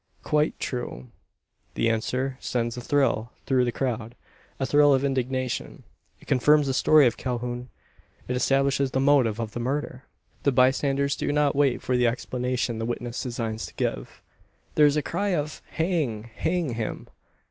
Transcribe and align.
"Quite 0.23 0.59
true." 0.59 1.09
The 1.75 1.87
answer 1.87 2.35
sends 2.39 2.75
a 2.75 2.81
thrill 2.81 3.29
through 3.45 3.65
the 3.65 3.71
crowd 3.71 4.15
a 4.59 4.65
thrill 4.65 4.95
of 4.95 5.03
indignation. 5.05 5.83
It 6.19 6.27
confirms 6.27 6.65
the 6.65 6.73
story 6.73 7.05
of 7.05 7.17
Calhoun. 7.17 7.69
It 8.27 8.35
establishes 8.35 8.89
the 8.89 8.99
motive 8.99 9.39
of 9.39 9.51
the 9.51 9.59
murder! 9.59 10.05
The 10.41 10.51
bystanders 10.51 11.15
do 11.15 11.31
not 11.31 11.55
wait 11.55 11.83
for 11.83 11.95
the 11.95 12.07
explanation 12.07 12.79
the 12.79 12.85
witness 12.87 13.21
designs 13.21 13.67
to 13.67 13.75
give. 13.75 14.23
There 14.73 14.87
is 14.87 14.97
a 14.97 15.03
cry 15.03 15.35
of 15.35 15.61
"Hang 15.73 16.31
hang 16.35 16.73
him!" 16.73 17.07